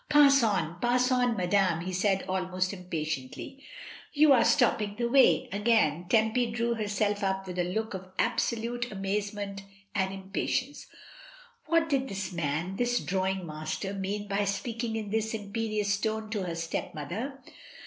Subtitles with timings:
[0.09, 3.63] "Pass on, pass on, madame," he said almost impatiently;
[4.13, 8.91] "you are stopping the way." Again Tempy drew herself up with a look of absolute
[8.91, 9.61] amazement
[9.93, 10.87] and impatience;
[11.67, 16.45] what did this man, this drawing master, mean by speaking in this imperious tone to
[16.45, 17.39] her stepmother?